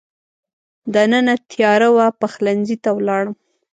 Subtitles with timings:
[0.93, 3.35] دننه تېاره وه، پخلنځي ته ولاړم.